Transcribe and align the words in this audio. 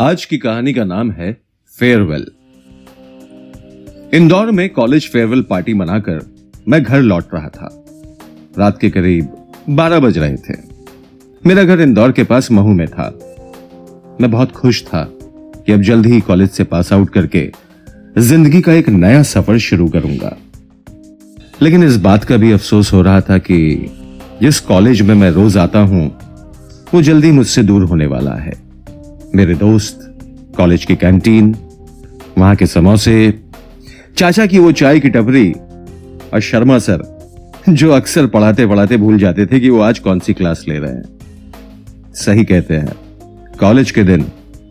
आज 0.00 0.24
की 0.24 0.38
कहानी 0.38 0.72
का 0.72 0.84
नाम 0.84 1.10
है 1.10 1.32
फेयरवेल। 1.78 2.26
इंदौर 4.14 4.50
में 4.50 4.68
कॉलेज 4.70 5.08
फेयरवेल 5.12 5.42
पार्टी 5.42 5.74
मनाकर 5.74 6.20
मैं 6.68 6.82
घर 6.82 7.00
लौट 7.00 7.34
रहा 7.34 7.48
था। 7.48 7.68
रात 8.58 8.78
के 8.80 8.90
करीब 8.90 9.28
12 9.70 10.00
बज 10.00 10.18
रहे 10.18 10.36
थे। 10.36 10.54
मेरा 11.46 11.64
घर 11.64 11.80
इंदौर 11.80 12.12
के 12.12 12.24
पास 12.24 12.50
महू 12.50 12.68
में 12.68 12.86
था। 12.86 13.08
मैं 14.20 14.30
बहुत 14.30 14.52
खुश 14.52 14.82
था 14.84 15.04
कि 15.66 15.72
अब 15.72 15.82
जल्द 15.82 16.06
ही 16.06 16.20
कॉलेज 16.20 16.50
से 16.50 16.64
पास 16.64 16.92
आउट 16.92 17.10
करके 17.10 17.50
ज़िंदगी 18.18 18.60
का 18.60 18.72
एक 18.72 18.88
नया 18.88 19.22
सफ़र 19.22 19.58
शुरू 19.58 19.88
करूँगा। 19.88 20.36
लेकिन 21.62 21.84
इस 21.84 21.96
बात 21.96 22.24
का 22.24 22.36
भी 22.36 22.52
अफसोस 22.52 22.92
हो 22.92 23.02
रहा 23.02 23.20
था 23.20 23.38
कि 23.38 23.90
जिस 24.42 24.60
कॉलेज 24.60 25.02
में 25.02 25.14
मैं 25.14 25.30
रोज 25.30 25.56
आता 25.56 25.80
हूँ, 25.80 26.08
वो 26.94 27.02
जल्दी 27.02 27.32
मुझसे 27.32 27.62
दूर 27.62 27.84
होने 27.84 28.06
वाला 28.06 28.34
है। 28.34 28.69
मेरे 29.34 29.54
दोस्त 29.54 29.98
कॉलेज 30.56 30.84
की 30.84 30.96
कैंटीन 30.96 31.56
वहाँ 32.38 32.56
के 32.56 32.66
समोसे, 32.66 33.40
चाचा 34.16 34.46
की 34.46 34.58
वो 34.58 34.72
चाय 34.72 35.00
की 35.00 35.08
टपरी 35.08 35.52
और 36.34 36.40
शर्मा 36.40 36.78
सर, 36.78 37.02
जो 37.68 37.90
अक्सर 37.90 38.26
पढ़ाते 38.26 38.66
पढ़ाते 38.66 38.96
भूल 38.96 39.18
जाते 39.18 39.46
थे 39.46 39.60
कि 39.60 39.70
वो 39.70 39.80
आज 39.80 39.98
कौन 39.98 40.18
सी 40.18 40.34
क्लास 40.34 40.64
ले 40.68 40.78
रहे 40.78 40.92
हैं 40.92 41.04
सही 42.14 42.44
कहते 42.44 42.74
हैं 42.74 42.92
कॉलेज 43.60 43.90
के 43.90 44.04
दिन 44.04 44.26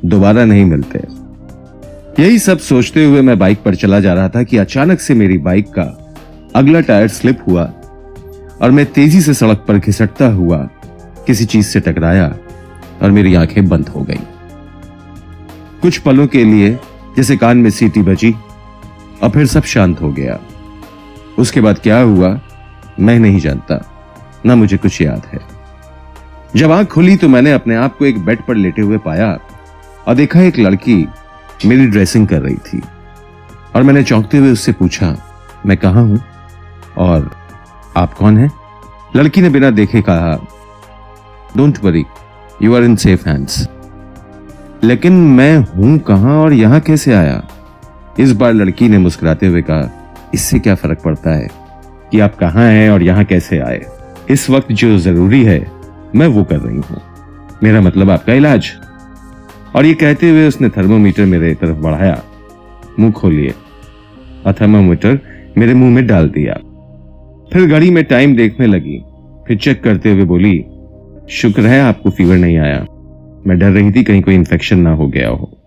दोबारा 0.05 0.45
नहीं 0.45 0.65
मिलते 0.65 0.99
यही 2.23 2.39
सब 2.39 2.57
सोचते 2.57 3.05
हुए 3.05 3.21
मैं 3.21 3.39
बाइक 3.39 3.63
पर 3.65 3.75
चला 3.75 3.99
जा 3.99 4.13
रहा 4.13 4.29
था 4.29 4.43
कि 4.43 4.57
अचानक 4.57 4.99
से 4.99 5.13
मेरी 5.13 5.37
बाइक 5.37 5.67
का 5.69 6.15
अगला 6.55 6.81
टायर 6.81 7.07
स्लिप 7.07 7.39
हुआ 7.47 7.73
और 8.61 8.71
मैं 8.71 8.85
तेज़ी 8.85 9.21
से 9.21 9.33
सड़क 9.33 9.65
पर 9.67 9.79
घिसटता 9.79 10.27
हुआ 10.27 10.69
किसी 11.27 11.45
चीज़ 11.45 11.65
से 11.65 11.79
टकराया 11.79 12.37
और 13.01 13.11
मेरी 13.11 13.35
आँखें 13.35 13.67
बंद 13.67 13.87
हो 13.87 14.01
गईं। 14.01 14.28
कुछ 15.81 15.97
पलों 15.97 16.27
के 16.27 16.43
लिए 16.43 16.77
जैसे 17.15 17.37
कान 17.37 17.57
में 17.57 17.69
सीटी 17.69 18.01
बजी, 18.01 18.31
और 19.23 19.29
फिर 19.29 19.45
सब 19.47 19.63
शांत 19.63 20.01
हो 20.01 20.11
गया। 20.11 20.39
उसके 21.37 21.61
बाद 21.61 21.79
क्या 21.79 21.99
हुआ, 21.99 22.39
मैं 22.99 23.17
नहीं 23.19 23.39
जानता, 23.39 23.79
ना 24.45 24.55
मुझे 24.55 24.77
कुछ 24.77 25.01
याद 25.01 25.25
है। 25.33 25.39
जब 26.55 26.71
आँख 26.71 26.87
खुली 26.87 27.15
तो 27.15 27.27
मैंने 27.29 27.51
अपने 27.51 27.75
आप 27.75 27.97
को 27.97 28.05
एक 28.05 28.19
बेड 28.25 28.45
पर 28.45 28.55
लेटे 28.55 28.81
हुए 28.81 28.97
पाया, 28.97 29.37
और 30.07 30.15
देखा 30.15 30.41
एक 30.41 30.59
लड़की 30.59 31.05
मेरी 31.65 31.87
ड्रेसिंग 31.87 32.27
कर 32.27 32.41
रही 32.41 32.57
थी। 32.65 32.81
और 33.75 33.83
मैंने 33.83 34.03
चौंकते 34.03 34.37
हुए 34.37 34.51
उससे 34.51 34.71
पूछा, 34.71 35.15
मैं 35.65 35.77
कहा 35.77 35.99
हूँ? 35.99 36.21
और 36.97 37.31
आप 37.97 38.13
कौन 38.13 38.37
हैं? 38.37 38.51
लड़की 39.15 39.41
ने 39.41 39.49
बिना 39.49 39.69
देखे 39.71 40.01
कहा 40.01 40.37
don't 41.57 41.83
worry 41.83 42.03
you 42.61 42.75
are 42.75 42.83
in 42.83 42.95
safe 42.95 43.27
hands 43.29 43.67
लेकिन 44.83 45.13
मैं 45.13 45.57
हूँ 45.57 45.99
कहाँ 45.99 46.37
और 46.41 46.53
यहाँ 46.53 46.79
कैसे 46.79 47.13
आया? 47.13 47.47
इस 48.19 48.31
बार 48.31 48.53
लड़की 48.53 48.89
ने 48.89 48.97
मुस्कुराते 48.97 49.47
हुए 49.47 49.61
कहा, 49.61 49.91
इससे 50.33 50.59
क्या 50.59 50.75
फ़र्क 50.75 51.01
पड़ता 51.05 51.35
है 51.35 51.47
कि 52.11 52.19
आप 52.19 52.35
कहाँ 52.35 52.65
हैं 52.65 52.89
और 52.89 53.03
यहाँ 53.03 53.25
कैसे 53.25 53.59
आए? 53.59 53.81
इस 54.29 54.49
वक्त 54.49 54.71
जो 54.71 54.97
ज़रूरी 54.97 55.43
है, 55.43 55.71
मैं 56.15 56.27
वो 56.27 56.43
कर 56.43 56.57
रही 56.57 56.77
हूँ। 56.77 57.01
मेरा 57.63 57.81
मतलब 57.81 58.09
आपका 58.09 58.33
इलाज। 58.33 58.71
और 59.75 59.85
ये 59.85 59.93
कहते 59.93 60.29
हुए 60.29 60.47
उसने 60.47 60.69
थर्मोमीटर 60.69 61.25
मेरे 61.25 61.53
तरफ़ 61.53 61.77
बढ़ाया। 61.77 62.23
मुँह 62.99 63.11
खोलिए। 63.11 63.53
और 64.45 64.53
थर्मोमीटर 64.53 65.19
मेरे 65.57 65.73
मुँह 65.73 65.91
में 65.91 66.07
डाल 66.07 66.29
दिया। 66.29 66.53
फिर 67.53 67.67
घड़ी 67.67 67.89
में 67.89 68.03
टाइम 68.03 68.35
देखने 68.35 68.67
लगी। 68.67 69.03
फिर 69.47 69.57
चेक 69.57 69.83
करते 69.83 70.11
हुए 70.11 70.23
बोली, 70.23 70.65
शुक्र 71.29 71.61
है 71.61 71.81
आपको 71.81 72.09
फीवर 72.09 72.37
नहीं 72.37 72.57
आया। 72.57 72.85
मैं 73.49 73.59
डर 73.59 73.71
रही 73.71 73.91
थी 73.91 74.03
कहीं 74.03 74.21
कोई 74.21 74.35
इंफेक्शन 74.35 74.79
ना 74.79 74.93
हो 74.93 75.07
गया 75.07 75.29
हो। 75.29 75.57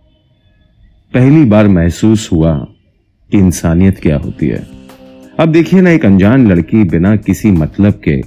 पहली 1.14 1.44
बार 1.44 1.68
महसूस 1.68 2.28
हुआ 2.32 2.58
कि 3.30 3.38
इंसानियत 3.38 3.98
क्या 3.98 4.18
होती 4.18 4.48
है। 4.48 4.66
अब 5.40 5.48
देखिए 5.48 5.80
ना, 5.80 5.90
एक 5.90 6.04
अनजान 6.04 6.52
लड़की 6.52 6.84
बिना 6.84 7.16
किसी 7.16 7.50
मतलब 7.50 8.00
के 8.08 8.22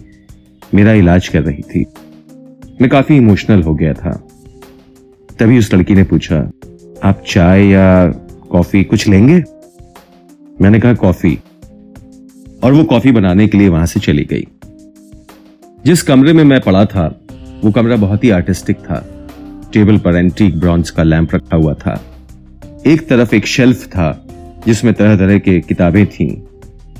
मेरा 0.73 0.93
इलाज 0.93 1.27
कर 1.27 1.41
रही 1.41 1.61
थी। 1.61 1.85
मैं 2.81 2.89
काफ़ी 2.89 3.17
इमोशनल 3.17 3.61
हो 3.61 3.75
गया 3.75 3.93
था। 3.93 4.27
तभी 5.39 5.57
उस 5.57 5.73
लड़की 5.73 5.95
ने 5.95 6.03
पूछा, 6.03 6.51
आप 7.03 7.23
चाय 7.27 7.65
या 7.65 8.07
कॉफ़ी 8.51 8.83
कुछ 8.83 9.07
लेंगे? 9.07 9.43
मैंने 10.61 10.79
कहा, 10.79 10.93
कॉफ़ी। 10.93 11.39
और 12.63 12.73
वो 12.73 12.83
कॉफ़ी 12.83 13.11
बनाने 13.11 13.47
के 13.47 13.57
लिए 13.57 13.67
वहाँ 13.67 13.85
से 13.85 13.99
चली 13.99 14.25
गई। 14.25 14.47
जिस 15.85 16.03
कमरे 16.03 16.33
में 16.33 16.43
मैं 16.43 16.61
पड़ा 16.61 16.85
था, 16.85 17.21
वो 17.63 17.71
कमरा 17.71 17.95
बहुत 17.95 18.23
ही 18.23 18.29
आर्टिस्टिक 18.29 18.75
था। 18.75 19.11
टेबल 19.75 19.97
पर 19.97 20.15
एंटीक 20.15 20.59
ब्रॉन्ज 20.59 20.89
का 20.89 21.03
लैंप 21.03 21.35
रखा 21.35 21.55
हुआ 21.57 21.73
था। 21.73 21.99
एक 22.87 23.07
तरफ़ 23.07 23.35
एक 23.35 23.45
शेल्फ 23.45 23.87
था, 23.87 24.27
जिसमें 24.65 24.93
तरह 24.93 25.17
तरह 25.17 25.39
के 25.39 25.59
किताबें 25.61 26.05
थीं। 26.05 26.29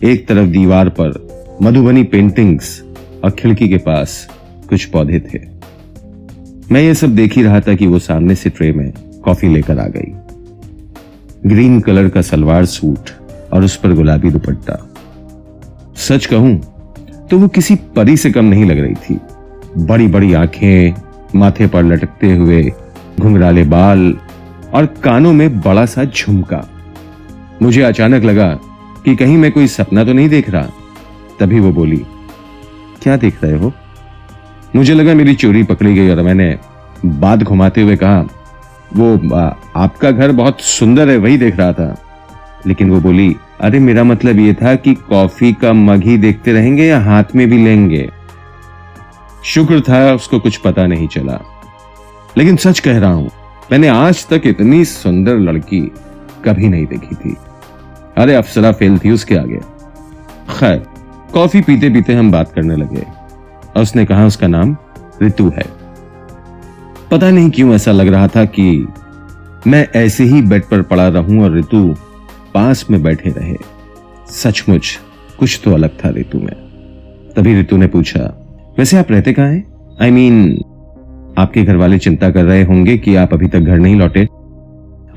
एक 0.04 0.28
तरफ़ 0.28 0.48
दीवार 0.48 0.90
पर 0.90 1.58
मधुबनी 1.62 2.04
पेंटिंग्स 2.04 2.84
और 3.24 3.32
खिड़की 3.32 3.70
के 3.70 3.78
पास 3.78 4.28
कुछ 4.70 4.86
पौधे 4.86 5.20
थे। 5.20 5.40
मैं 6.72 6.82
ये 6.82 6.94
सब 6.94 7.16
देख 7.16 7.36
ही 7.38 7.44
रहा 7.44 7.60
था 7.60 7.76
कि 7.76 7.88
वो 7.88 8.00
सामने 8.00 8.36
से 8.36 8.50
ट्रे 8.50 8.72
में 8.72 8.92
कॉफ़ी 9.26 9.48
लेकर 9.48 9.80
आ 9.80 9.88
गई। 9.88 10.14
ग्रीन 11.46 11.80
कलर 11.80 12.10
का 12.10 12.22
सलवार 12.22 12.66
सूट 12.66 13.10
और 13.54 13.64
उस 13.64 13.76
पर 13.76 13.94
गुलाबी 13.94 14.30
दुपट्टा। 14.30 14.78
सच 15.96 16.26
कहूँ 16.26 16.56
तो 17.30 17.40
वो 17.40 17.48
किसी 17.48 17.76
परी 17.96 18.18
से 18.18 18.32
कम 18.32 18.46
नहीं 18.46 18.66
लग 18.66 18.80
रही 18.80 18.96
थी। 18.96 19.20
बड़ी 19.78 20.08
बड़ी 20.08 20.34
आँखें 20.34 21.05
माथे 21.36 21.68
पर 21.68 21.84
लटकते 21.84 22.36
हुए 22.36 22.72
घुंघराले 23.20 23.64
बाल 23.64 24.18
और 24.74 24.86
कानों 24.86 25.34
में 25.34 25.62
बड़ा 25.62 25.86
सा 25.86 26.04
झुमका। 26.04 26.70
मुझे 27.62 27.82
अचानक 27.82 28.24
लगा 28.24 28.60
कि 29.06 29.16
कहीं 29.16 29.38
मैं 29.38 29.52
कोई 29.52 29.68
सपना 29.68 30.04
तो 30.04 30.14
नहीं 30.14 30.30
देख 30.30 30.50
रहा। 30.50 30.68
तभी 31.40 31.60
वो 31.60 31.72
बोली, 31.72 32.06
क्या 33.02 33.18
देख 33.18 33.44
रहे 33.44 33.58
हो? 33.58 33.74
मुझे 34.76 34.94
लगा 34.94 35.14
मेरी 35.14 35.34
चोरी 35.34 35.64
पकड़ी 35.64 35.96
गई 35.96 36.10
और 36.10 36.22
मैंने 36.22 36.58
बात 37.06 37.44
घुमाते 37.44 37.82
हुए 37.82 37.96
कहा, 37.96 38.20
वो 38.96 39.16
आपका 39.76 40.12
घर 40.12 40.32
बहुत 40.32 40.62
सुंदर 40.62 41.10
है, 41.10 41.18
वही 41.18 41.38
देख 41.38 41.58
रहा 41.58 41.74
था। 41.74 42.02
लेकिन 42.68 42.90
वो 42.90 43.00
बोली, 43.00 43.36
अरे, 43.62 43.80
मेरा 43.80 44.04
मतलब 44.04 44.40
ये 44.40 44.54
था 44.54 44.76
कि 44.76 44.94
कॉफ़ी 44.94 45.54
का 45.54 45.74
मग 45.74 46.04
ही 46.04 46.18
देखते 46.18 46.54
रहेंगे 46.54 46.86
या 46.86 47.00
हाथ 47.00 47.24
में 47.36 47.50
भी 47.50 47.66
लेंगे? 47.66 48.10
शुक्र 49.46 49.82
था, 49.82 50.14
उसको 50.14 50.40
कुछ 50.40 50.58
पता 50.58 50.88
नहीं 50.88 51.08
चला। 51.08 51.40
लेकिन 52.38 52.56
सच 52.56 52.80
कह 52.80 53.00
रहा 53.00 53.14
हूँ, 53.14 53.30
मैंने 53.72 53.88
आज 53.88 54.28
तक 54.28 54.42
इतनी 54.46 54.86
सुंदर 54.86 55.38
लड़की 55.38 55.82
कभी 56.46 56.68
नहीं 56.68 56.86
देखी 56.86 57.16
थी। 57.16 57.36
अरे, 58.18 58.36
अफसरा 58.36 58.72
फेल 58.72 59.00
थी 59.00 59.12
उसके 59.12 59.36
आगे। 59.36 59.60
खैर, 60.60 60.86
कॉफ़ी 61.34 61.62
पीते 61.62 61.90
पीते 61.90 62.14
हम 62.14 62.32
बात 62.32 62.54
करने 62.54 62.76
लगे, 62.76 63.02
और 63.76 63.82
उसने 63.82 64.06
कहा, 64.06 64.26
उसका 64.26 64.48
नाम 64.48 64.78
ऋतु 65.24 65.50
है। 65.50 65.64
पता 67.12 67.30
नहीं 67.32 67.50
क्यों 67.50 67.74
ऐसा 67.74 67.92
लग 67.92 68.08
रहा 68.08 68.28
था 68.28 68.46
कि 68.46 68.88
मैं 69.68 69.88
ऐसे 69.96 70.24
ही 70.24 70.42
बेड 70.42 70.64
पर 70.64 70.82
पड़ा 70.82 71.08
रहूँ 71.08 71.44
और 71.44 71.58
ऋतु 71.58 71.96
पास 72.54 72.86
में 72.90 73.04
बैठे 73.04 73.30
रहे। 73.30 73.56
सचमुच 74.28 75.00
कुछ 75.40 75.62
तो 75.64 75.74
अलग 75.74 75.90
था 75.90 76.10
ऋतु 76.10 76.38
में। 76.38 76.56
तभी 77.36 77.60
ऋतु 77.60 77.78
ने 77.78 77.88
पूछा 77.88 78.45
वैसे 78.80 78.98
आप 78.98 79.12
रहते 79.12 79.34
कहाँ 79.34 79.50
हैं? 79.50 79.64
आई 80.02 80.10
I 80.10 80.14
मीन 80.14 80.44
mean, 80.44 80.64
आपके 81.38 81.64
घर 81.64 81.76
वाले 81.76 81.98
चिंता 82.00 82.30
कर 82.32 82.44
रहे 82.44 82.64
होंगे 82.64 82.98
कि 82.98 83.16
आप 83.16 83.34
अभी 83.34 83.48
तक 83.48 83.60
घर 83.60 83.78
नहीं 83.78 83.96
लौटे। 83.96 84.26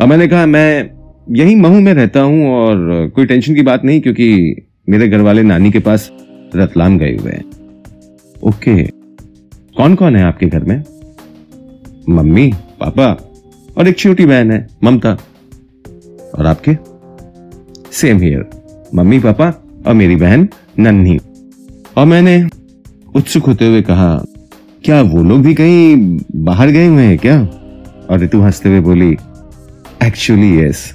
और 0.01 0.07
मैंने 0.07 0.27
कहा 0.29 0.47
मैं 0.47 0.91
यही 1.31 1.55
महू 1.55 1.81
में 1.81 1.95
रहता 1.95 2.21
हूँ 2.21 2.49
और 2.51 3.09
कोई 3.15 3.27
टेंशन 3.27 3.55
की 3.55 3.63
बात 3.63 3.85
नहीं 3.85 4.01
क्योंकि 4.01 4.57
मेरे 4.89 5.09
घर 5.09 5.21
वाले 5.21 5.43
नानी 5.43 5.71
के 5.71 5.79
पास 5.79 6.11
रतलाम 6.57 6.99
गए 6.99 7.17
हुए 7.17 7.33
हैं। 7.33 7.45
ओके 8.43 8.85
कौन 9.77 9.95
कौन 9.95 10.17
है 10.17 10.23
आपके 10.23 10.47
घर 10.47 10.65
में? 10.65 10.83
मम्मी 12.09 12.53
पापा 12.81 13.11
और 13.79 13.89
एक 13.89 13.99
छोटी 13.99 14.27
बहन 14.27 14.51
है 14.51 14.67
ममता। 14.85 15.17
और 16.39 16.47
आपके? 16.47 16.77
सेम 17.93 18.19
हियर 18.19 18.49
मम्मी 18.95 19.19
पापा 19.19 19.49
और 19.87 19.95
मेरी 19.95 20.17
बहन 20.17 20.49
नन्ही। 20.79 21.19
और 21.97 22.07
मैंने 22.07 22.39
उत्सुक 23.15 23.47
होते 23.47 23.67
हुए 23.67 23.83
कहा, 23.83 24.25
क्या 24.85 25.03
वो 25.03 25.23
लोग 25.23 25.43
भी 25.43 25.55
कहीं 25.55 26.19
बाहर 26.37 26.69
गए 26.69 26.87
हुए 26.87 27.03
हैं 27.03 27.19
क्या? 27.19 27.41
और 28.11 28.21
ऋतु 28.21 28.41
हँसते 28.41 28.69
हुए 28.69 28.81
बोली 28.81 29.17
एक्चुअली 30.03 30.61
यस 30.61 30.95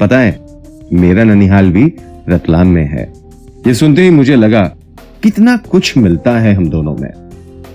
पता 0.00 0.18
है, 0.18 0.46
मेरा 0.92 1.24
ननिहाल 1.24 1.70
भी 1.70 1.92
रतलाम 2.28 2.66
में 2.66 2.86
है। 2.86 3.12
ये 3.66 3.74
सुनते 3.74 4.02
ही 4.02 4.10
मुझे 4.10 4.36
लगा, 4.36 4.62
कितना 5.22 5.56
कुछ 5.56 5.96
मिलता 5.96 6.38
है 6.38 6.54
हम 6.54 6.68
दोनों 6.68 6.96
में। 6.96 7.12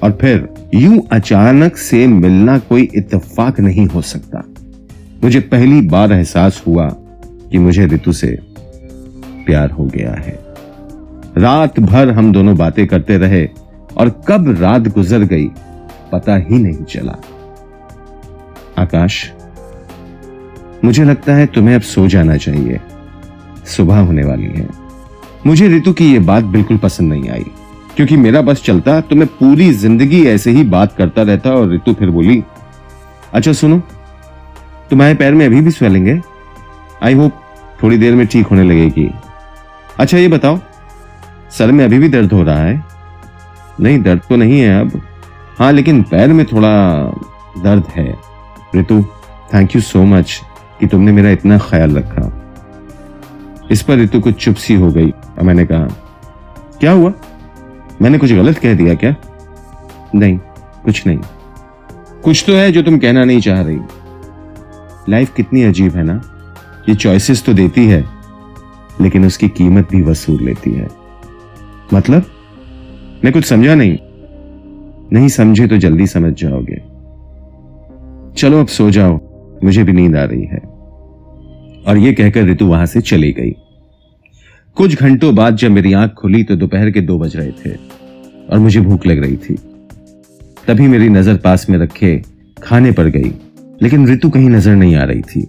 और 0.03 0.17
फिर, 0.21 0.49
यूँ 0.75 1.07
अचानक 1.11 1.77
से 1.77 2.07
मिलना 2.07 2.57
कोई 2.57 2.89
इत्तेफाक 2.95 3.59
नहीं 3.59 3.85
हो 3.85 4.01
सकता। 4.01 4.43
मुझे 5.23 5.39
पहली 5.39 5.81
बार 5.81 6.13
एहसास 6.13 6.63
हुआ 6.67 6.89
कि 7.51 7.57
मुझे 7.57 7.85
ऋतु 7.85 8.13
से 8.13 8.39
प्यार 9.45 9.71
हो 9.71 9.85
गया 9.85 10.11
है। 10.11 10.39
रात 11.37 11.79
भर 11.79 12.09
हम 12.09 12.33
दोनों 12.33 12.57
बातें 12.57 12.87
करते 12.87 13.17
रहे 13.17 13.49
और 13.99 14.09
कब 14.27 14.49
रात 14.59 14.87
गुजर 14.89 15.23
गई 15.25 15.47
पता 16.11 16.35
ही 16.37 16.57
नहीं 16.57 16.83
चला। 16.85 17.15
आकाश, 18.77 19.31
मुझे 20.83 21.03
लगता 21.03 21.33
है 21.35 21.45
तुम्हें 21.47 21.75
अब 21.75 21.81
सो 21.83 22.07
जाना 22.07 22.37
चाहिए। 22.37 22.79
सुबह 23.67 23.99
होने 23.99 24.23
वाली 24.23 24.47
है। 24.47 24.67
मुझे 25.45 25.67
रितु 25.67 25.93
की 25.93 26.13
यह 26.13 26.25
बात 26.25 26.43
बिल्कुल 26.45 26.77
पसंद 26.77 27.13
नहीं 27.13 27.29
आई, 27.29 27.45
क्योंकि 27.95 28.17
मेरा 28.17 28.41
बस 28.41 28.63
चलता 28.63 28.99
तो 29.01 29.15
मैं 29.15 29.27
पूरी 29.29 29.71
ज़िंदगी 29.73 30.25
ऐसे 30.27 30.51
ही 30.51 30.63
बात 30.65 30.95
करता 30.97 31.21
रहता 31.23 31.51
और 31.51 31.69
रितु 31.69 31.93
फिर 31.93 32.09
बोली 32.09 32.43
अच्छा 33.33 33.53
सुनो, 33.53 33.77
तुम्हारे 34.89 35.15
पैर 35.15 35.33
में 35.33 35.45
अभी 35.45 35.61
भी 35.61 35.71
स्वेलिंग 35.71 36.07
है? 36.07 36.21
आई 37.03 37.13
होप 37.13 37.41
थोड़ी 37.83 37.97
देर 37.97 38.15
में 38.15 38.25
ठीक 38.27 38.47
होने 38.47 38.63
लगेगी। 38.63 39.09
अच्छा 39.99 40.17
ये 40.17 40.27
बताओ, 40.27 40.59
सर 41.51 41.71
में 41.71 41.83
अभी 41.85 41.99
भी 41.99 42.09
दर्द 42.09 42.33
हो 42.33 42.43
रहा 42.43 42.59
है? 42.59 42.83
नहीं, 43.79 44.01
दर्द 44.01 44.21
तो 44.29 44.35
नहीं 44.35 44.59
है 44.59 44.79
अब। 44.81 45.01
हाँ 45.59 45.71
लेकिन 45.71 46.01
पैर 46.03 46.33
में 46.33 46.45
थोड़ा 46.45 46.71
दर्द 47.63 47.83
है। 47.87 48.17
Ritu 48.75 49.01
thank 49.53 49.75
you 49.75 49.81
so 49.81 50.03
much 50.03 50.39
कि 50.79 50.87
तुमने 50.87 51.11
मेरा 51.11 51.29
इतना 51.29 51.57
ख्याल 51.59 51.97
रखा। 51.97 52.35
इस 53.71 53.81
पर 53.81 53.97
ऋतु 53.97 54.19
कुछ 54.19 54.35
चुप 54.35 54.55
सी 54.55 54.75
हो 54.75 54.91
गई 54.91 55.09
और 55.09 55.43
मैंने 55.43 55.65
कहा, 55.65 55.87
क्या 56.79 56.91
हुआ? 56.91 57.13
मैंने 58.01 58.17
कुछ 58.17 58.31
गलत 58.33 58.57
कह 58.57 58.73
दिया 58.73 58.93
क्या? 58.95 59.15
नहीं, 60.15 60.37
कुछ 60.85 61.05
नहीं। 61.07 61.19
कुछ 62.23 62.43
तो 62.47 62.53
है 62.53 62.71
जो 62.71 62.81
तुम 62.81 62.97
कहना 62.99 63.23
नहीं 63.23 63.41
चाह 63.41 63.61
रही। 63.61 63.79
लाइफ 65.09 65.33
कितनी 65.33 65.63
अजीब 65.63 65.95
है 65.95 66.03
ना। 66.03 66.21
ये 66.89 66.95
चॉइसेस 66.95 67.43
तो 67.45 67.53
देती 67.53 67.85
है, 67.87 68.03
लेकिन 69.01 69.25
उसकी 69.25 69.49
कीमत 69.49 69.87
भी 69.91 70.01
वसूल 70.01 70.43
लेती 70.43 70.71
है। 70.71 70.87
मतलब 71.93 72.25
मैं 73.23 73.33
कुछ 73.33 73.45
समझा 73.45 73.75
नहीं। 73.75 73.97
नहीं 75.13 75.27
समझे 75.27 75.67
तो 75.67 75.77
जल्दी 75.77 76.07
समझ 76.07 76.33
जाओगे। 76.33 76.75
चलो 78.37 78.59
अब 78.59 78.67
सो 78.67 78.89
जाओ, 78.91 79.19
मुझे 79.63 79.83
भी 79.83 79.91
नींद 79.91 80.15
आ 80.15 80.23
रही 80.23 80.45
है। 80.45 80.59
और 81.87 81.97
यह 81.97 82.13
कहकर 82.13 82.45
ऋतु 82.45 82.65
वहाँ 82.65 82.85
से 82.85 83.01
चली 83.01 83.31
गई। 83.31 83.51
कुछ 84.77 85.01
घंटों 85.01 85.35
बाद 85.35 85.55
जब 85.55 85.71
मेरी 85.71 85.93
आँख 85.93 86.13
खुली 86.13 86.43
तो 86.43 86.55
दोपहर 86.55 86.91
के 86.91 87.01
दो 87.01 87.17
बज 87.19 87.35
रहे 87.37 87.51
थे 87.51 87.75
और 88.49 88.59
मुझे 88.59 88.81
भूख 88.81 89.05
लग 89.07 89.19
रही 89.19 89.37
थी। 89.37 89.55
तभी 90.67 90.87
मेरी 90.87 91.09
नज़र 91.09 91.37
पास 91.37 91.69
में 91.69 91.77
रखे 91.77 92.21
खाने 92.63 92.91
पर 92.91 93.07
गई, 93.07 93.31
लेकिन 93.81 94.07
ऋतु 94.07 94.29
कहीं 94.29 94.49
नज़र 94.49 94.75
नहीं 94.75 94.95
आ 94.95 95.03
रही 95.03 95.21
थी। 95.21 95.47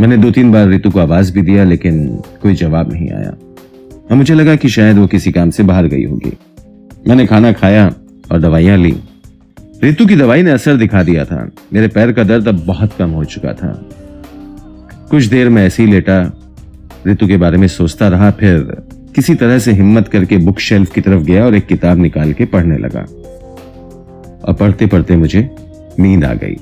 मैंने 0.00 0.16
दो 0.16 0.30
तीन 0.30 0.52
बार 0.52 0.68
ऋतु 0.68 0.90
को 0.90 1.00
आवाज़ 1.00 1.32
भी 1.32 1.42
दिया, 1.42 1.64
लेकिन 1.64 2.06
कोई 2.42 2.54
जवाब 2.54 2.92
नहीं 2.92 3.10
आया। 3.10 3.30
और 4.10 4.14
मुझे 4.14 4.34
लगा 4.34 4.56
कि 4.56 4.68
शायद 4.68 4.98
वो 4.98 5.06
किसी 5.06 5.32
काम 5.32 5.50
से 5.50 5.62
बाहर 5.62 5.86
गई 5.86 6.04
होगी। 6.04 6.32
मैंने 7.08 7.26
खाना 7.26 7.52
खाया 7.52 7.94
और 8.32 8.40
दवाइयाँ 8.40 8.76
ली। 8.76 8.96
रितु 9.84 10.06
की 10.06 10.16
दवाई 10.16 10.42
ने 10.42 10.50
असर 10.50 10.76
दिखा 10.76 11.02
दिया 11.02 11.24
था। 11.24 11.50
मेरे 11.72 11.88
पैर 11.88 12.12
का 12.12 12.24
दर्द 12.24 12.48
अब 12.48 12.64
बहुत 12.66 12.92
कम 12.98 13.10
हो 13.10 13.24
चुका 13.24 13.52
था। 13.52 13.88
कुछ 15.10 15.24
देर 15.24 15.48
में 15.48 15.66
ऐसे 15.66 15.84
ही 15.84 15.90
लेटा। 15.90 16.32
ऋतु 17.06 17.26
के 17.26 17.36
बारे 17.36 17.58
में 17.58 17.68
सोचता 17.68 18.08
रहा, 18.08 18.30
फिर 18.30 18.58
किसी 19.14 19.34
तरह 19.34 19.58
से 19.58 19.72
हिम्मत 19.72 20.08
करके 20.08 20.36
बुक 20.36 20.58
शेल्फ 20.58 20.92
की 20.92 21.00
तरफ़ 21.00 21.22
गया 21.22 21.44
और 21.44 21.54
एक 21.54 21.66
किताब 21.66 21.98
निकाल 21.98 22.32
के 22.32 22.44
पढ़ने 22.44 22.78
लगा। 22.78 23.00
और 24.44 24.54
पढ़ते 24.54 24.86
पढ़ते 24.86 25.16
मुझे 25.16 25.50
नींद 25.98 26.24
आ 26.24 26.34
गई। 26.34 26.56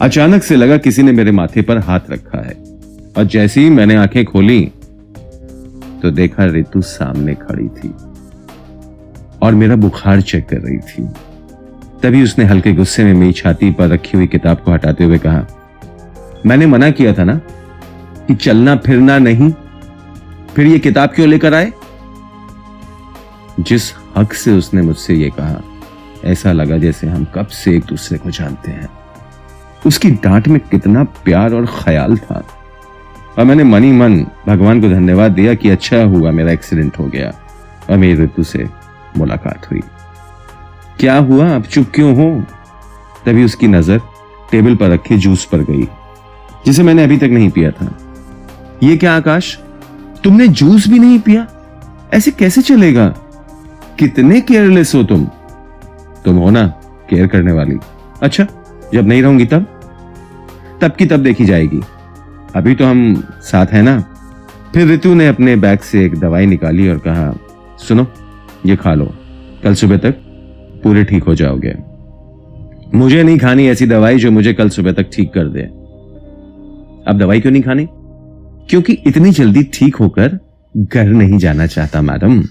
अचानक 0.00 0.42
से 0.42 0.56
लगा 0.56 0.76
किसी 0.76 1.02
ने 1.02 1.12
मेरे 1.12 1.30
माथे 1.30 1.62
पर 1.62 1.78
हाथ 1.78 2.00
रखा 2.10 2.38
है। 2.38 2.54
और 3.16 3.24
जैसे 3.24 3.60
ही 3.60 3.70
मैंने 3.70 3.94
आँखें 3.94 4.24
खोली 4.24 4.72
तो 6.02 6.10
देखा 6.10 6.44
ऋतु 6.44 6.82
सामने 6.82 7.34
खड़ी 7.34 7.68
थी। 7.68 7.94
और 9.44 9.54
मेरा 9.54 9.76
बुखार 9.76 10.20
चेक 10.20 10.48
कर 10.48 10.56
रही 10.56 10.78
थी। 10.78 11.06
तभी 12.02 12.22
उसने 12.22 12.44
हल्के 12.44 12.72
गुस्से 12.72 13.04
में 13.04 13.12
मेरी 13.14 13.32
छाती 13.32 13.70
पर 13.70 13.88
रखी 13.88 14.16
हुई 14.16 14.26
किताब 14.26 14.58
को 14.58 14.72
हटाते 14.72 15.04
हुए 15.04 15.18
कहा, 15.18 15.46
मैंने 16.46 16.66
मना 16.66 16.90
किया 16.90 17.12
था 17.12 17.24
ना 17.24 17.34
कि 18.28 18.34
चलना 18.34 18.76
फिरना 18.76 19.18
नहीं, 19.18 19.50
फिर 20.54 20.66
ये 20.66 20.78
किताब 20.78 21.12
क्यों 21.14 21.28
लेकर 21.28 21.54
आए? 21.54 21.72
जिस 23.60 23.92
हक 24.16 24.32
से 24.32 24.52
उसने 24.52 24.82
मुझसे 24.82 25.14
यह 25.14 25.30
कहा, 25.30 25.62
ऐसा 26.24 26.52
लगा 26.52 26.78
जैसे 26.78 27.06
हम 27.06 27.26
कब 27.34 27.46
से 27.46 27.76
एक 27.76 27.84
दूसरे 27.84 28.18
को 28.18 28.30
जानते 28.30 28.70
हैं। 28.70 28.88
उसकी 29.86 30.10
डांट 30.10 30.48
में 30.48 30.60
कितना 30.60 31.02
प्यार 31.24 31.54
और 31.54 31.66
ख्याल 31.74 32.16
था। 32.16 32.42
और 33.38 33.44
मैंने 33.44 33.64
मनी 33.64 33.92
मन 33.92 34.16
भगवान 34.46 34.80
को 34.80 34.88
धन्यवाद 34.88 35.32
दिया 35.32 35.54
कि 35.54 35.70
अच्छा 35.70 36.02
हुआ 36.02 36.30
मेरा 36.30 36.52
एक्सीडेंट 36.52 36.98
हो 36.98 37.06
गया 37.06 37.32
और 37.90 37.96
मेरी 37.96 38.22
ऋतु 38.22 38.42
से। 38.42 38.66
मुलाकात 39.16 39.70
हुई। 39.70 39.80
क्या 41.00 41.16
हुआ? 41.18 41.48
आप 41.48 41.64
चुप 41.64 41.90
क्यों 41.94 42.14
हो? 42.16 42.44
तभी 43.26 43.44
उसकी 43.44 43.68
नज़र 43.68 44.00
टेबल 44.50 44.74
पर 44.74 44.90
रखे 44.90 45.16
जूस 45.16 45.44
पर 45.44 45.58
गई, 45.60 45.86
जिसे 46.66 46.82
मैंने 46.82 47.04
अभी 47.04 47.16
तक 47.16 47.30
नहीं 47.32 47.50
पिया 47.50 47.70
था। 47.70 47.94
ये 48.82 48.96
क्या 48.96 49.16
आकाश? 49.16 49.58
तुमने 50.24 50.48
जूस 50.48 50.88
भी 50.88 50.98
नहीं 50.98 51.18
पिया? 51.20 51.46
ऐसे 52.14 52.30
कैसे 52.30 52.62
चलेगा? 52.62 53.08
कितने 53.98 54.40
केयरलेस 54.40 54.94
हो 54.94 55.02
तुम? 55.02 55.24
तुम 56.24 56.36
हो 56.36 56.50
ना, 56.50 56.66
केयर 57.10 57.26
करने 57.26 57.52
वाली। 57.52 57.78
अच्छा 58.22 58.46
जब 58.94 59.06
नहीं 59.06 59.22
रहूँगी 59.22 59.44
तब? 59.44 59.66
तब 60.80 60.96
की 60.98 61.06
तब 61.06 61.22
देखी 61.22 61.44
जाएगी। 61.44 61.80
अभी 62.56 62.74
तो 62.74 62.86
हम 62.86 63.14
साथ 63.42 63.66
हैं 63.66 63.82
ना। 63.82 63.98
फिर 64.74 64.88
ऋतु 64.88 65.14
ने 65.14 65.26
अपने 65.28 65.56
बैग 65.56 65.78
से 65.80 66.04
एक 66.04 66.18
दवाई 66.18 66.46
निकाली 66.46 66.88
और 66.88 66.98
कहा, 66.98 67.32
सुनो 67.78 68.06
ये 68.66 68.76
खा 68.76 68.94
लो। 68.94 69.14
कल 69.62 69.74
सुबह 69.74 69.96
तक 69.96 70.10
पूरे 70.84 71.04
ठीक 71.04 71.24
हो 71.24 71.34
जाओगे। 71.34 71.74
मुझे 72.94 73.22
नहीं 73.22 73.38
खानी 73.38 73.68
ऐसी 73.68 73.86
दवाई 73.86 74.16
जो 74.16 74.30
मुझे 74.30 74.54
कल 74.54 74.68
सुबह 74.68 74.92
तक 74.92 75.10
ठीक 75.12 75.32
कर 75.32 75.48
दे। 75.48 75.62
अब 77.10 77.18
दवाई 77.18 77.40
क्यों 77.40 77.52
नहीं 77.52 77.62
खानी? 77.62 77.88
क्योंकि 78.68 78.92
इतनी 78.92 79.30
जल्दी 79.30 79.62
ठीक 79.62 79.96
होकर 79.96 80.38
घर 80.76 81.04
नहीं 81.04 81.38
जाना 81.38 81.66
चाहता, 81.66 82.02
मैडम। 82.02 82.42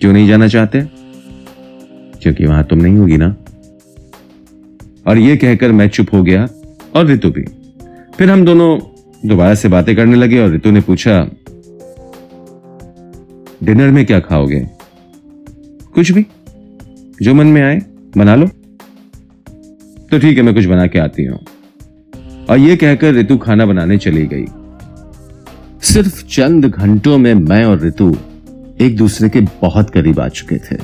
क्यों 0.00 0.12
नहीं 0.12 0.28
जाना 0.28 0.48
चाहते? 0.48 0.80
क्योंकि 2.22 2.46
वहाँ 2.46 2.64
तुम 2.64 2.78
नहीं 2.78 2.96
होगी 2.96 3.16
ना। 3.16 3.36
और 5.06 5.18
यह 5.18 5.36
कहकर 5.36 5.72
मैं 5.72 5.88
चुप 5.88 6.06
हो 6.12 6.22
गया, 6.22 6.48
और 6.96 7.06
ऋतु 7.06 7.30
भी। 7.30 7.44
फिर 8.18 8.30
हम 8.30 8.44
दोनों 8.44 8.78
दोबारा 9.28 9.54
से 9.54 9.68
बातें 9.68 9.96
करने 9.96 10.16
लगे, 10.16 10.38
और 10.38 10.54
ऋतु 10.54 10.70
ने 10.70 10.80
पूछा, 10.80 11.30
डिनर 13.62 13.90
में 13.90 14.06
क्या 14.06 14.20
खाओगे? 14.20 14.79
कुछ 15.94 16.12
भी। 16.12 16.26
जो 17.22 17.34
मन 17.34 17.46
में 17.46 17.62
आए, 17.62 17.82
बना 18.16 18.34
लो। 18.34 18.46
तो 20.10 20.18
ठीक 20.18 20.36
है, 20.36 20.42
मैं 20.42 20.54
कुछ 20.54 20.64
बना 20.64 20.86
के 20.86 20.98
आती 20.98 21.24
हूँ। 21.24 21.38
और 22.50 22.58
यह 22.58 22.76
कहकर 22.76 23.14
ऋतु 23.14 23.38
खाना 23.38 23.66
बनाने 23.66 23.98
चली 23.98 24.26
गई। 24.26 24.44
सिर्फ़ 25.82 26.26
चंद 26.26 26.66
घंटों 26.66 27.18
में 27.18 27.34
मैं 27.34 27.64
और 27.64 27.80
ऋतु 27.80 28.16
एक 28.80 28.96
दूसरे 28.96 29.28
के 29.28 29.40
बहुत 29.40 29.90
करीब 29.90 30.20
आ 30.20 30.28
चुके 30.28 30.56
थे। 30.56 30.76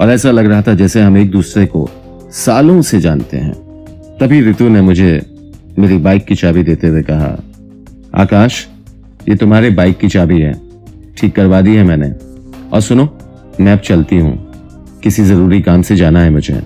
और 0.00 0.10
ऐसा 0.10 0.30
लग 0.30 0.46
रहा 0.46 0.62
था 0.62 0.74
जैसे 0.74 1.00
हम 1.00 1.16
एक 1.16 1.30
दूसरे 1.30 1.66
को 1.66 1.90
सालों 2.32 2.82
से 2.82 3.00
जानते 3.00 3.36
हैं। 3.36 3.52
तभी 4.20 4.40
ऋतु 4.40 4.68
ने 4.68 4.80
मुझे 4.80 5.22
मेरी 5.78 5.98
बाइक 5.98 6.24
की 6.24 6.34
चाबी 6.34 6.62
देते 6.62 6.86
हुए 6.86 7.02
कहा, 7.02 7.42
आकाश, 8.14 8.68
ये 9.28 9.36
तुम्हारे 9.36 9.70
बाइक 9.70 9.98
की 9.98 10.08
चाबी 10.08 10.40
है। 10.40 10.60
ठीक 11.16 11.36
करवा 11.36 11.60
दी 11.60 11.74
है 11.74 11.84
मैंने। 11.84 12.14
और 12.72 12.80
सुनो 12.80 13.18
मैं 13.60 13.72
अब 13.72 13.78
चलती 13.78 14.18
हूँ। 14.18 14.50
किसी 15.00 15.22
ज़रूरी 15.22 15.62
काम 15.62 15.82
से 15.82 15.96
जाना 15.96 16.20
है 16.20 16.30
मुझे। 16.30 16.62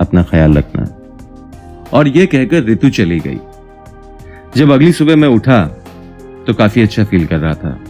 अपना 0.00 0.22
ख्याल 0.22 0.54
रखना। 0.54 0.86
और 1.92 2.08
यह 2.08 2.26
कहकर 2.26 2.64
ऋतु 2.64 2.90
चली 2.90 3.20
गई। 3.20 3.38
जब 4.56 4.70
अगली 4.70 4.92
सुबह 4.92 5.16
मैं 5.16 5.28
उठा 5.28 5.64
तो 6.46 6.54
काफ़ी 6.54 6.82
अच्छा 6.82 7.04
फील 7.04 7.26
कर 7.26 7.36
रहा 7.36 7.54
था। 7.54 7.80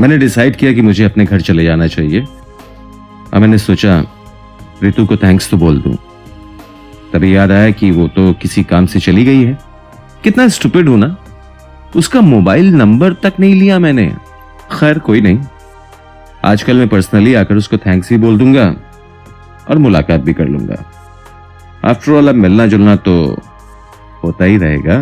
मैंने 0.00 0.18
डिसाइड 0.18 0.56
किया 0.56 0.72
कि 0.72 0.80
मुझे 0.80 1.04
अपने 1.04 1.24
घर 1.24 1.40
चले 1.40 1.64
जाना 1.64 1.86
चाहिए। 1.86 2.20
और 3.34 3.38
मैंने 3.38 3.58
सोचा 3.58 4.04
ऋतु 4.84 5.06
को 5.06 5.16
थैंक्स 5.16 5.50
तो 5.50 5.56
बोल 5.56 5.80
दूँ। 5.80 5.96
तभी 7.12 7.36
याद 7.36 7.52
आया 7.52 7.70
कि 7.70 7.90
वो 7.90 8.08
तो 8.08 8.32
किसी 8.32 8.62
काम 8.62 8.86
से 8.86 9.00
चली 9.00 9.24
गई 9.24 9.42
है। 9.44 9.58
कितना 10.24 10.48
स्टूपिड 10.48 10.88
हूँ 10.88 10.98
ना। 10.98 11.16
उसका 11.96 12.20
मोबाइल 12.20 12.74
नंबर 12.74 13.12
तक 13.12 13.32
नहीं 13.40 13.54
लिया 13.54 13.78
मैंने। 13.78 14.06
खैर, 14.80 14.98
कोई 14.98 15.20
नहीं। 15.20 15.38
आजकल 16.46 16.76
मैं 16.76 16.88
पर्सनली 16.88 17.34
आकर 17.34 17.54
उसको 17.54 17.76
थैंक्स 17.76 18.10
ही 18.10 18.16
बोल 18.16 18.38
दूँगा 18.38 18.64
और 19.70 19.78
मुलाकात 19.78 20.20
भी 20.20 20.32
कर 20.32 20.44
लूँगा। 20.44 20.84
ऑल 21.84 22.28
अब 22.28 22.34
मिलना 22.34 22.66
जुलना 22.66 22.96
तो 22.96 23.36
होता 24.24 24.44
ही 24.44 24.56
रहेगा। 24.56 24.98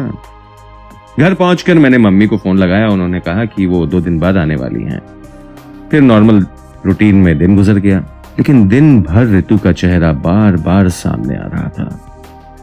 घर 1.21 1.35
पहुंचकर 1.35 1.75
मैंने 1.75 1.99
मम्मी 1.99 2.27
को 2.27 2.37
फ़ोन 2.37 2.59
लगाया, 2.59 2.89
उन्होंने 2.89 3.21
कहा 3.21 3.45
कि 3.45 3.67
वो 3.67 3.87
दो 3.87 4.01
दिन 4.01 4.19
बाद 4.19 4.37
आने 4.37 4.57
वाली 4.57 4.83
हैं। 4.83 5.01
फिर 5.91 6.03
नॉर्मल 6.03 6.47
रूटीन 6.87 7.17
में 7.17 7.39
दिन 7.39 7.57
गुजर 7.57 7.75
गया, 7.75 7.99
लेकिन 8.39 8.69
दिन 8.69 9.03
भर 9.03 9.27
ऋतु 9.27 9.59
का 9.59 9.73
चेहरा 9.73 10.13
बार 10.13 10.57
बार 10.57 10.89
सामने 10.89 11.37
आ 11.37 11.47
रहा 11.47 11.69
था। 11.69 12.11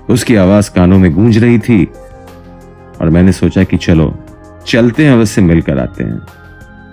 उसकी 0.10 0.36
आवाज़ 0.36 0.72
कानों 0.72 1.00
में 1.00 1.14
गूंज 1.14 1.38
रही 1.38 1.60
थी 1.60 1.86
और 3.02 3.10
मैंने 3.10 3.32
सोचा 3.32 3.64
कि 3.64 3.78
चलो, 3.78 4.16
चलते 4.68 5.06
हैं 5.06 5.16
उससे 5.16 5.42
मिलकर 5.42 5.80
आते 5.80 6.04
हैं। 6.04 6.22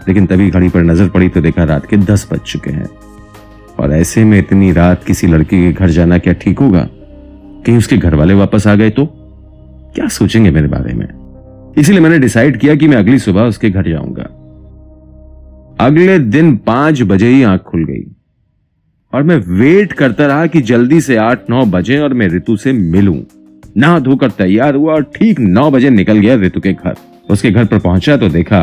लेकिन 0.08 0.26
तभी 0.26 0.50
घड़ी 0.50 0.68
पर 0.68 0.82
नज़र 0.82 1.08
पड़ी 1.08 1.28
तो 1.28 1.40
देखा 1.40 1.64
रात 1.64 1.86
के 1.86 1.96
दस 1.96 2.28
बज 2.32 2.40
चुके 2.40 2.70
हैं। 2.70 2.88
और 3.80 3.92
ऐसे 3.92 4.24
में 4.24 4.38
इतनी 4.38 4.72
रात 4.72 5.04
किसी 5.04 5.26
लड़की 5.26 5.56
के 5.56 5.72
घर 5.72 5.88
जाना 5.88 6.18
क्या 6.18 6.32
ठीक 6.32 6.58
होगा? 6.58 6.88
कहीं 7.66 7.76
उसके 7.76 7.96
घर 7.96 8.14
वाले 8.14 8.34
वापस 8.34 8.66
आ 8.66 8.74
गए 8.74 8.90
तो? 8.90 9.06
क्या 9.94 10.08
सोचेंगे 10.08 10.50
मेरे 10.50 10.68
बारे 10.68 10.94
में? 10.94 11.06
इसलिए 11.78 12.00
मैंने 12.00 12.18
डिसाइड 12.18 12.58
किया 12.60 12.74
कि 12.74 12.88
मैं 12.88 12.96
अगली 12.96 13.18
सुबह 13.18 13.42
उसके 13.42 13.70
घर 13.70 13.88
जाऊँगा। 13.88 14.22
अगले 15.86 16.18
दिन 16.18 16.56
पाँच 16.56 17.02
बजे 17.02 17.28
ही 17.28 17.42
आँख 17.42 17.60
खुल 17.60 17.84
गई। 17.84 18.04
और 19.12 19.22
मैं 19.22 19.36
वेट 19.36 19.92
करता 19.92 20.26
रहा 20.26 20.46
कि 20.46 20.60
जल्दी 20.60 21.00
से 21.00 21.16
आठ 21.16 21.50
नौ 21.50 21.64
बजे 21.66 21.98
और 21.98 22.14
मैं 22.14 22.28
ऋतु 22.28 22.56
से 22.56 22.72
मिलूं। 22.72 23.20
नहा 23.76 23.98
धोकर 23.98 24.30
तैयार 24.30 24.74
हुआ 24.74 24.94
और 24.94 25.02
ठीक 25.16 25.40
नौ 25.40 25.70
बजे 25.70 25.90
निकल 25.90 26.18
गया 26.18 26.34
ऋतु 26.36 26.60
के 26.60 26.72
घर। 26.72 26.94
उसके 27.30 27.50
घर 27.50 27.64
पर 27.64 27.78
पहुँचा 27.78 28.16
तो 28.16 28.28
देखा 28.28 28.60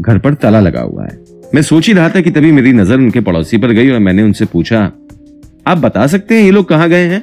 घर 0.00 0.18
पर 0.18 0.34
ताला 0.34 0.60
लगा 0.60 0.80
हुआ 0.80 1.04
है। 1.04 1.18
मैं 1.54 1.62
सोच 1.62 1.86
ही 1.86 1.92
रहा 1.92 2.08
था 2.08 2.20
कि 2.20 2.30
तभी 2.30 2.52
मेरी 2.52 2.72
नज़र 2.72 2.94
उनके 2.94 3.20
पड़ोसी 3.20 3.58
पर 3.58 3.72
गई 3.72 3.90
और 3.90 3.98
मैंने 3.98 4.22
उनसे 4.22 4.44
पूछा, 4.44 4.80
आप 5.66 5.78
बता 5.78 6.06
सकते 6.06 6.34
हैं 6.34 6.42
ये 6.42 6.50
लोग 6.50 6.68
कहाँ 6.68 6.88
गए 6.88 7.06
हैं? 7.06 7.22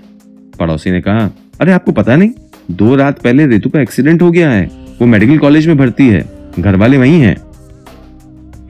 पड़ोसी 0.59 0.91
ने 0.91 1.01
कहा, 1.01 1.29
अरे, 1.61 1.71
आपको 1.71 1.91
पता 1.91 2.15
नहीं, 2.15 2.29
दो 2.71 2.95
रात 2.95 3.21
पहले 3.21 3.45
ऋतु 3.47 3.69
का 3.69 3.81
एक्सीडेंट 3.81 4.21
हो 4.21 4.31
गया 4.31 4.49
है। 4.51 4.65
वो 5.01 5.05
मेडिकल 5.05 5.37
कॉलेज 5.37 5.67
में 5.67 5.77
भर्ती 5.77 6.07
है 6.07 6.23
घर 6.59 6.75
वाले 6.75 6.97
वही 6.97 7.19
हैं। 7.19 7.35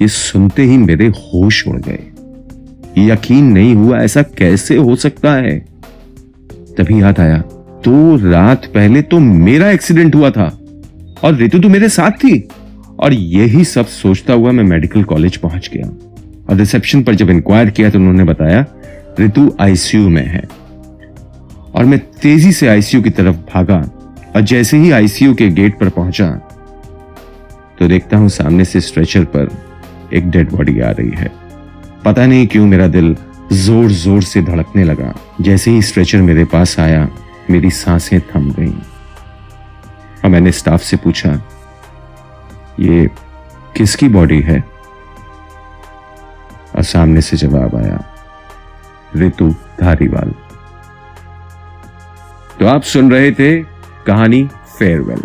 ये 0.01 0.07
सुनते 0.07 0.63
ही 0.63 0.77
मेरे 0.77 1.07
होश 1.07 1.67
उड़ 1.67 1.79
गए। 1.79 1.99
यकीन 2.97 3.45
नहीं 3.45 3.73
हुआ 3.75 3.99
ऐसा 3.99 4.21
कैसे 4.37 4.75
हो 4.75 4.95
सकता 4.95 5.33
है। 5.33 5.57
तभी 6.77 7.01
याद 7.01 7.19
आया, 7.19 7.37
दो 7.85 8.15
रात 8.31 8.65
पहले 8.65 9.01
तो 9.01 9.19
मेरा 9.19 9.69
एक्सीडेंट 9.71 10.15
हुआ 10.15 10.29
था 10.29 10.45
और 11.23 11.37
ऋतु 11.37 11.59
तो 11.59 11.69
मेरे 11.69 11.89
साथ 11.89 12.11
थी। 12.23 12.37
और 12.99 13.13
यही 13.13 13.63
सब 13.65 13.85
सोचता 13.87 14.33
हुआ 14.33 14.51
मैं 14.51 14.63
मेडिकल 14.63 15.03
कॉलेज 15.03 15.37
पहुँच 15.37 15.69
गया। 15.73 15.87
और 16.49 16.55
रिसेप्शन 16.57 17.03
पर 17.03 17.15
जब 17.15 17.29
इंक्वायर 17.29 17.69
किया 17.69 17.89
तो 17.89 17.99
उन्होंने 17.99 18.23
बताया 18.23 18.65
ऋतु 19.19 19.51
आईसीयू 19.61 20.09
में 20.09 20.25
है। 20.25 20.43
और 21.75 21.85
मैं 21.85 21.99
तेज़ी 22.21 22.51
से 22.51 22.67
आईसीयू 22.67 23.01
की 23.03 23.09
तरफ़ 23.11 23.35
भागा 23.53 23.77
और 24.35 24.41
जैसे 24.43 24.77
ही 24.77 24.91
आईसीयू 24.91 25.33
के 25.33 25.49
गेट 25.51 25.79
पर 25.79 25.89
पहुँचा 25.91 26.29
तो 27.79 27.87
देखता 27.87 28.17
हूँ 28.17 28.29
सामने 28.29 28.65
से 28.65 28.81
स्ट्रेचर 28.81 29.23
पर 29.35 29.49
एक 30.13 30.29
डेड 30.31 30.51
बॉडी 30.51 30.79
आ 30.79 30.89
रही 30.89 31.11
है। 31.11 31.31
पता 32.05 32.25
नहीं 32.25 32.47
क्यों 32.47 32.65
मेरा 32.67 32.87
दिल 32.87 33.15
ज़ोर 33.53 33.91
ज़ोर 33.93 34.21
से 34.23 34.41
धड़कने 34.41 34.83
लगा। 34.83 35.13
जैसे 35.41 35.71
ही 35.71 35.81
स्ट्रेचर 35.81 36.21
मेरे 36.21 36.45
पास 36.45 36.79
आया, 36.79 37.07
मेरी 37.49 37.69
साँसें 37.71 38.19
थम 38.27 38.49
गईं। 38.51 38.73
और 40.23 40.29
मैंने 40.29 40.51
स्टाफ 40.51 40.81
से 40.81 40.97
पूछा 40.97 41.35
ये 42.79 43.11
किसकी 43.77 44.07
बॉडी 44.07 44.41
है? 44.41 44.63
और 46.75 46.83
सामने 46.83 47.21
से 47.21 47.37
जवाब 47.37 47.75
आया 47.75 48.03
ऋतु 49.15 49.55
धारीवाल। 49.81 50.33
तो 52.59 52.67
आप 52.67 52.81
सुन 52.81 53.11
रहे 53.11 53.31
थे 53.31 53.63
कहानी 54.07 54.49
फेयरवेल 54.79 55.23